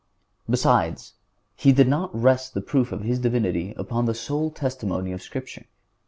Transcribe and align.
Besides, 0.49 1.13
He 1.55 1.71
did 1.71 1.87
not 1.87 2.09
rest 2.19 2.55
the 2.55 2.61
proof 2.61 2.91
of 2.91 3.01
His 3.03 3.19
Divinity 3.19 3.75
upon 3.77 4.05
the 4.05 4.15
sole 4.15 4.49
testimony 4.49 5.11
of 5.11 5.21
Scripture. 5.21 5.67